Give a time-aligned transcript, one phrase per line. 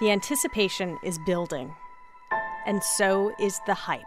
[0.00, 1.72] The anticipation is building,
[2.66, 4.02] and so is the hype.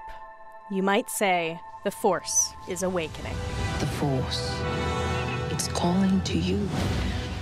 [0.69, 3.35] You might say the Force is awakening.
[3.79, 4.53] The Force.
[5.50, 6.67] It's calling to you.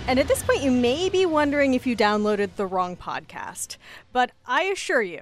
[0.07, 3.77] And at this point, you may be wondering if you downloaded the wrong podcast.
[4.13, 5.21] But I assure you,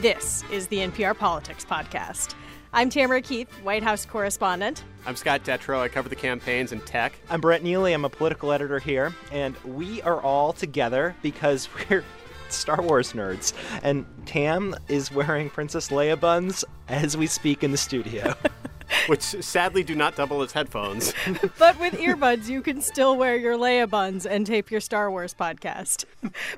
[0.00, 2.34] this is the NPR Politics Podcast.
[2.76, 4.82] I'm Tamara Keith, White House correspondent.
[5.06, 5.78] I'm Scott Detrow.
[5.78, 7.16] I cover the campaigns and tech.
[7.30, 7.92] I'm Brett Neely.
[7.92, 9.14] I'm a political editor here.
[9.30, 12.02] And we are all together because we're
[12.48, 13.52] Star Wars nerds.
[13.84, 18.34] And Tam is wearing Princess Leia buns as we speak in the studio.
[19.06, 21.14] Which sadly do not double as headphones.
[21.58, 25.32] but with earbuds, you can still wear your Leia buns and tape your Star Wars
[25.32, 26.06] podcast.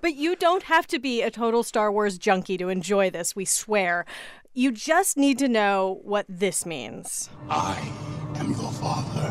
[0.01, 3.45] but you don't have to be a total Star Wars junkie to enjoy this, we
[3.45, 4.07] swear.
[4.59, 7.29] You just need to know what this means.
[7.51, 7.79] I
[8.37, 9.31] am your father.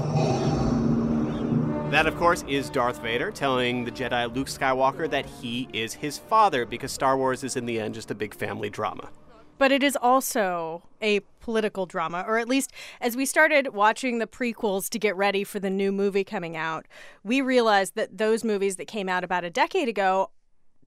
[1.90, 6.20] That, of course, is Darth Vader telling the Jedi Luke Skywalker that he is his
[6.20, 9.10] father because Star Wars is, in the end, just a big family drama.
[9.58, 14.28] But it is also a political drama, or at least as we started watching the
[14.28, 16.86] prequels to get ready for the new movie coming out,
[17.24, 20.30] we realized that those movies that came out about a decade ago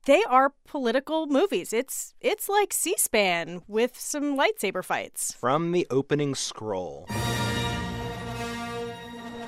[0.09, 1.71] they are political movies.
[1.75, 5.35] It's it's like C-SPAN with some lightsaber fights.
[5.35, 7.07] From the opening scroll.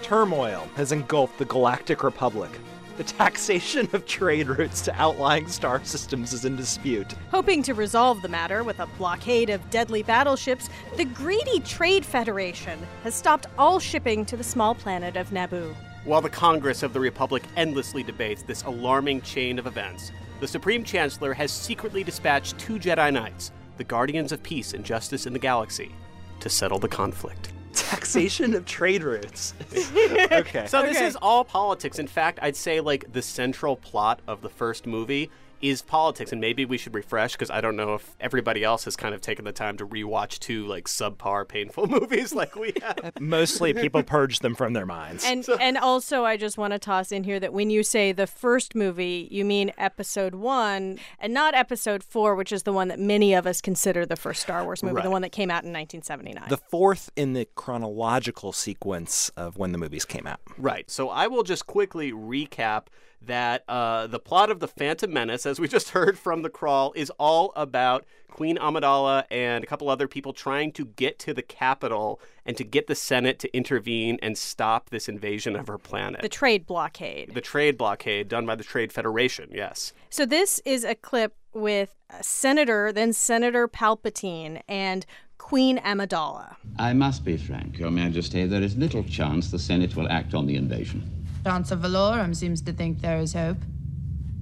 [0.02, 2.50] Turmoil has engulfed the Galactic Republic.
[2.98, 7.14] The taxation of trade routes to outlying star systems is in dispute.
[7.30, 12.78] Hoping to resolve the matter with a blockade of deadly battleships, the greedy Trade Federation
[13.02, 15.74] has stopped all shipping to the small planet of Naboo.
[16.04, 20.82] While the Congress of the Republic endlessly debates this alarming chain of events, the Supreme
[20.84, 25.38] Chancellor has secretly dispatched two Jedi Knights, the guardians of peace and justice in the
[25.38, 25.94] galaxy,
[26.40, 27.52] to settle the conflict.
[27.74, 29.54] Taxation of trade routes.
[29.72, 30.66] okay.
[30.66, 31.06] So this Okay.
[31.06, 31.98] is all politics.
[31.98, 35.30] In fact, I'd say like the central plot of the first movie
[35.60, 38.96] is politics and maybe we should refresh because I don't know if everybody else has
[38.96, 43.12] kind of taken the time to rewatch two like subpar painful movies like we have.
[43.20, 45.24] Mostly people purge them from their minds.
[45.24, 48.26] And and also I just want to toss in here that when you say the
[48.26, 52.98] first movie, you mean episode 1 and not episode 4, which is the one that
[52.98, 55.72] many of us consider the first Star Wars movie, the one that came out in
[55.72, 56.48] 1979.
[56.48, 60.40] the fourth in the chronological sequence of when the movies came out.
[60.56, 60.90] Right.
[60.90, 62.86] So I will just quickly recap
[63.22, 66.92] that uh, the plot of the Phantom Menace, as we just heard from the crawl,
[66.96, 71.42] is all about Queen Amidala and a couple other people trying to get to the
[71.42, 76.22] capital and to get the Senate to intervene and stop this invasion of her planet.
[76.22, 77.34] the trade blockade.
[77.34, 79.92] the trade blockade done by the Trade Federation, yes.
[80.08, 85.04] So this is a clip with Senator, then Senator Palpatine and
[85.38, 86.56] Queen Amidala.
[86.78, 88.46] I must be frank, Your Majesty.
[88.46, 91.19] There is little chance the Senate will act on the invasion.
[91.44, 93.58] Chancellor Valorum seems to think there is hope.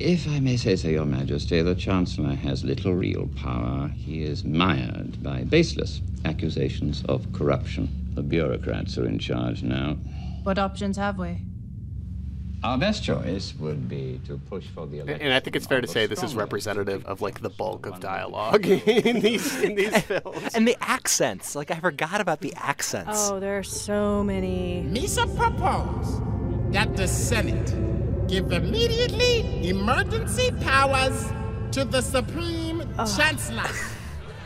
[0.01, 3.89] If I may say so, Your Majesty, the Chancellor has little real power.
[3.89, 7.89] He is mired by baseless accusations of corruption.
[8.15, 9.95] The bureaucrats are in charge now.
[10.45, 11.39] What options have we?
[12.65, 15.23] Our best choice would be to push for the election.
[15.23, 18.01] And I think it's fair to say this is representative of like the bulk of
[18.01, 20.55] dialogue in these in these films.
[20.55, 21.55] And the accents.
[21.55, 23.31] Like, I forgot about the accents.
[23.31, 24.85] Oh, there are so many.
[24.89, 26.21] Misa propose
[26.73, 27.75] that the Senate
[28.29, 31.27] give immediately emergency powers
[31.73, 32.83] to the Supreme
[33.17, 33.65] Chancellor.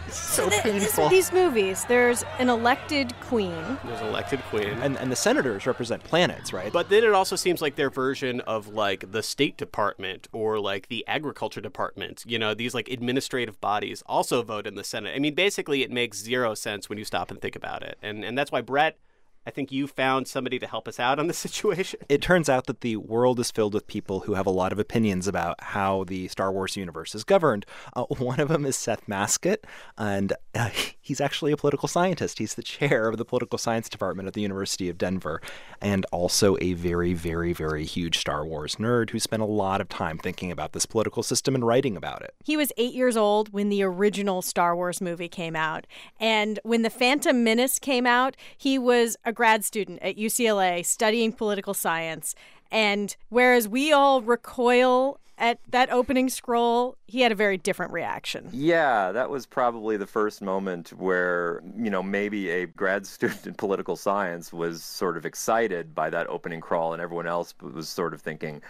[0.09, 1.09] so Th- this- painful.
[1.09, 3.55] these movies, there's an elected queen.
[3.85, 4.69] There's an elected queen.
[4.83, 6.73] And, and the senators represent planets, right?
[6.73, 10.89] But then it also seems like their version of like the State Department or like
[10.89, 15.15] the Agriculture Department, you know, these like administrative bodies also vote in the Senate.
[15.17, 17.99] I mean, basically, it makes zero sense when you stop and think about it.
[18.03, 18.99] And, and that's why, Brett,
[19.47, 22.01] I think you found somebody to help us out on the situation.
[22.09, 24.79] it turns out that the world is filled with people who have a lot of
[24.79, 27.67] opinions about how the Star Wars universe is governed.
[27.95, 29.67] Uh, one of them is Seth Masket,
[29.99, 30.71] and uh,
[31.03, 32.39] he's actually a political scientist.
[32.39, 35.43] He's the chair of the political science department at the University of Denver,
[35.81, 39.89] and also a very, very, very huge Star Wars nerd who spent a lot of
[39.89, 42.35] time thinking about this political system and writing about it.
[42.45, 45.87] He was eight years old when the original Star Wars movie came out.
[46.21, 51.33] And when The Phantom Menace came out, he was a grad student at UCLA studying
[51.33, 52.35] political science.
[52.71, 58.49] And whereas we all recoil at that opening scroll, he had a very different reaction.
[58.53, 63.55] Yeah, that was probably the first moment where, you know, maybe a grad student in
[63.55, 68.15] political science was sort of excited by that opening crawl, and everyone else was sort
[68.15, 68.63] of thinking,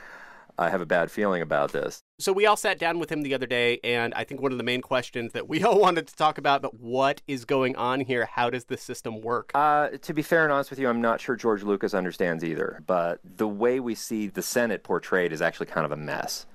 [0.58, 2.02] I have a bad feeling about this.
[2.18, 4.58] So we all sat down with him the other day, and I think one of
[4.58, 8.00] the main questions that we all wanted to talk about, but what is going on
[8.00, 8.26] here?
[8.26, 9.50] How does this system work?
[9.54, 12.82] Uh, to be fair and honest with you, I'm not sure George Lucas understands either,
[12.86, 16.46] but the way we see the Senate portrayed is actually kind of a mess.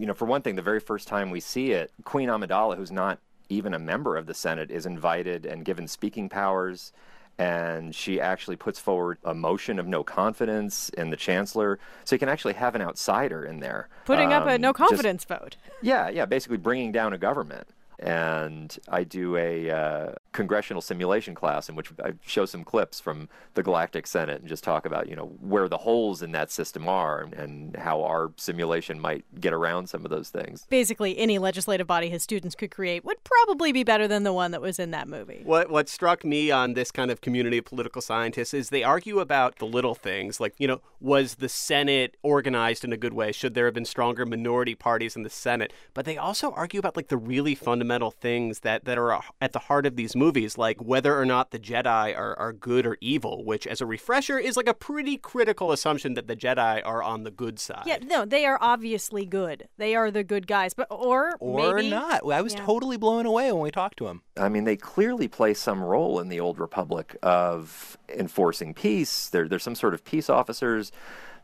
[0.00, 2.90] You know, for one thing, the very first time we see it, Queen Amidala, who's
[2.90, 3.18] not
[3.50, 6.90] even a member of the Senate, is invited and given speaking powers.
[7.38, 11.78] And she actually puts forward a motion of no confidence in the chancellor.
[12.04, 13.88] So you can actually have an outsider in there.
[14.06, 15.56] Putting up a Um, no just- confidence vote.
[15.82, 17.66] yeah, yeah, basically bringing down a government.
[18.00, 23.28] And I do a uh, congressional simulation class in which I show some clips from
[23.54, 26.88] the Galactic Senate and just talk about, you know, where the holes in that system
[26.88, 30.66] are and how our simulation might get around some of those things.
[30.70, 34.52] Basically, any legislative body his students could create would probably be better than the one
[34.52, 35.42] that was in that movie.
[35.44, 39.20] What what struck me on this kind of community of political scientists is they argue
[39.20, 43.30] about the little things, like you know, was the Senate organized in a good way?
[43.30, 45.70] Should there have been stronger minority parties in the Senate?
[45.92, 47.89] But they also argue about like the really fundamental
[48.20, 51.58] things that that are at the heart of these movies, like whether or not the
[51.58, 53.44] Jedi are are good or evil.
[53.44, 57.24] Which, as a refresher, is like a pretty critical assumption that the Jedi are on
[57.24, 57.82] the good side.
[57.86, 59.68] Yeah, no, they are obviously good.
[59.78, 62.22] They are the good guys, but or Or maybe, not.
[62.30, 62.64] I was Yeah.
[62.64, 64.22] totally blown away when we talked to him.
[64.38, 69.28] I mean, they clearly play some role in the Old Republic of enforcing peace.
[69.28, 70.92] They're, they're some sort of peace officers.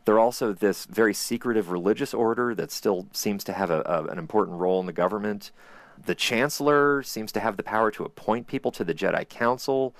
[0.05, 4.17] They're also this very secretive religious order that still seems to have a, a, an
[4.17, 5.51] important role in the government.
[6.05, 9.95] The Chancellor seems to have the power to appoint people to the Jedi Council.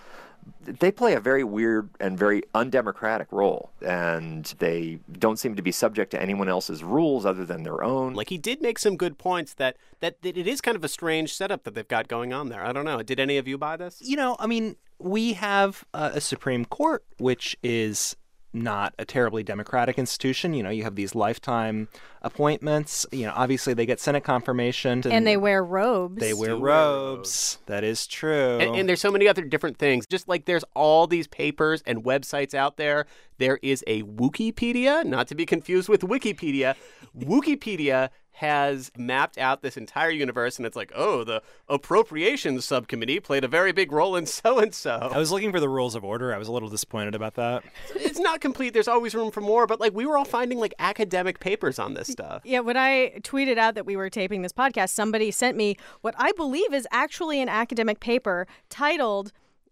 [0.64, 5.74] They play a very weird and very undemocratic role, and they don't seem to be
[5.74, 8.14] subject to anyone else's rules other than their own.
[8.14, 10.88] Like he did make some good points that, that that it is kind of a
[10.88, 12.64] strange setup that they've got going on there.
[12.64, 13.02] I don't know.
[13.04, 14.02] Did any of you buy this?
[14.02, 18.16] You know, I mean, we have uh, a Supreme Court, which is
[18.64, 20.54] not a terribly democratic institution.
[20.54, 21.88] You know, you have these lifetime
[22.22, 23.06] appointments.
[23.12, 25.04] You know, obviously they get Senate confirmation.
[25.08, 26.20] and they wear robes.
[26.20, 27.58] They wear Still wear robes.
[27.68, 28.58] That is true.
[28.60, 30.06] And, and there's so many other different things.
[30.06, 33.06] Just like there's all these papers and websites out there,
[33.38, 36.76] there is a Wookieepedia, not to be confused with Wikipedia.
[37.18, 43.44] Wookieepedia has mapped out this entire universe, and it's like, oh, the appropriations subcommittee played
[43.44, 45.10] a very big role in so and so.
[45.12, 46.32] I was looking for the rules of order.
[46.32, 47.64] I was a little disappointed about that.
[47.96, 48.74] It's not complete.
[48.74, 51.96] There's always room for more, but like we were all finding like academic papers on
[51.96, 52.44] this stuff.
[52.46, 56.14] Yeah, when I tweeted out that we were taping this podcast, somebody sent me what
[56.20, 59.32] I believe is actually an academic paper titled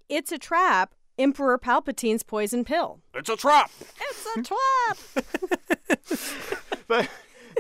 [0.10, 3.70] "It's a Trap: Emperor Palpatine's Poison Pill." It's a trap.
[4.02, 4.98] It's a trap.
[6.88, 7.08] but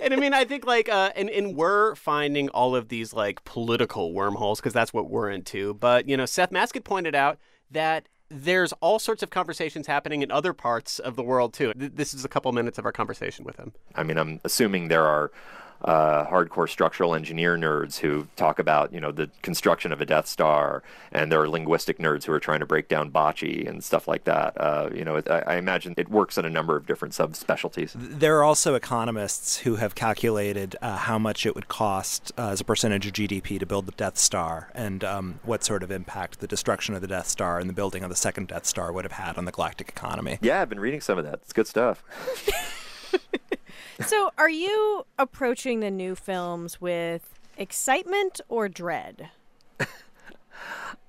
[0.05, 3.43] and I mean, I think like, uh, and and we're finding all of these like
[3.43, 5.73] political wormholes because that's what we're into.
[5.73, 7.39] But you know, Seth Masket pointed out
[7.71, 11.73] that there's all sorts of conversations happening in other parts of the world too.
[11.75, 13.73] This is a couple minutes of our conversation with him.
[13.95, 15.31] I mean, I'm assuming there are
[15.83, 20.27] uh, hardcore structural engineer nerds who talk about, you know, the construction of a Death
[20.27, 24.07] Star, and there are linguistic nerds who are trying to break down bocce and stuff
[24.07, 24.60] like that.
[24.60, 27.94] Uh, you know, it, I, I imagine it works in a number of different subspecialties.
[27.95, 32.62] There are also economists who have calculated uh, how much it would cost uh, as
[32.62, 36.39] a percentage of GDP to build the Death Star and um, what sort of impact
[36.39, 39.06] the destruction of the Death Star and the building of the second Death Star would
[39.06, 40.39] have had on the galactic economy.
[40.42, 41.36] Yeah, I've been reading some of that.
[41.44, 42.04] It's good stuff.
[44.01, 49.30] so, are you approaching the new films with excitement or dread?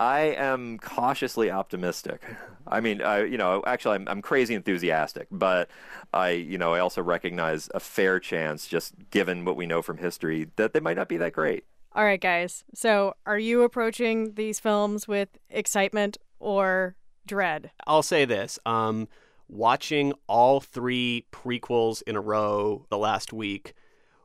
[0.01, 2.23] I am cautiously optimistic.
[2.67, 5.71] I mean, I, you know, actually, I'm, I'm crazy enthusiastic, but
[6.13, 9.99] I, you know, I also recognize a fair chance, just given what we know from
[9.99, 11.65] history, that they might not be that great.
[11.95, 12.65] All right, guys.
[12.75, 16.97] So, are you approaching these films with excitement or
[17.27, 17.71] dread?
[17.87, 18.59] I'll say this.
[18.67, 19.09] Um,
[19.49, 23.75] watching all three prequels in a row the last week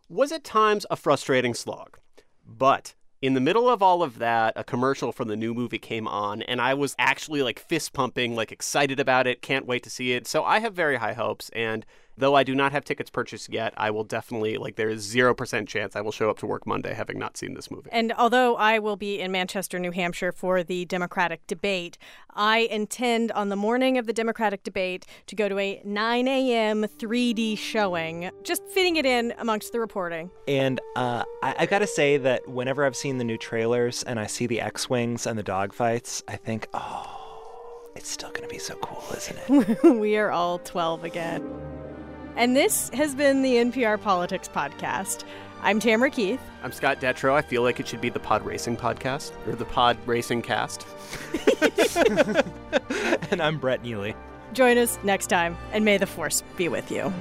[0.10, 1.98] was at times a frustrating slog.
[2.46, 6.08] But in the middle of all of that, a commercial from the new movie came
[6.08, 9.90] on, and I was actually like fist pumping, like excited about it, can't wait to
[9.90, 10.28] see it.
[10.28, 11.86] So I have very high hopes, and
[12.18, 15.68] though I do not have tickets purchased yet, I will definitely, like, there is 0%
[15.68, 17.90] chance I will show up to work Monday having not seen this movie.
[17.92, 21.98] And although I will be in Manchester, New Hampshire for the Democratic debate,
[22.34, 26.84] I intend on the morning of the Democratic debate to go to a 9 a.m.
[26.84, 30.30] 3D showing, just fitting it in amongst the reporting.
[30.48, 34.28] And uh, I, I gotta say that whenever I've seen the new trailers and I
[34.28, 39.04] see the X-wings and the dogfights, I think, oh, it's still gonna be so cool,
[39.16, 39.84] isn't it?
[40.00, 41.81] we are all 12 again.
[42.36, 45.24] And this has been the NPR Politics Podcast.
[45.62, 46.40] I'm Tamara Keith.
[46.64, 47.34] I'm Scott Detrow.
[47.34, 50.88] I feel like it should be the Pod Racing Podcast or the Pod Racing Cast.
[53.32, 54.16] and I'm Brett Neely.
[54.54, 57.14] Join us next time, and may the Force be with you.